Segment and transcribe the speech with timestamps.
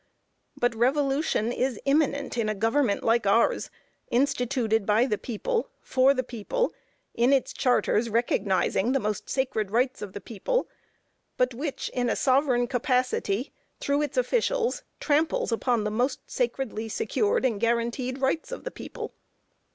[0.57, 3.69] But revolution is imminent in a government like ours,
[4.09, 6.73] instituted by the people, for the people,
[7.13, 10.67] in its charters recognizing the most sacred rights of the people,
[11.37, 17.45] but which, in a sovereign capacity, through its officials, tramples upon the most sacredly secured
[17.45, 19.13] and guaranteed rights of the people.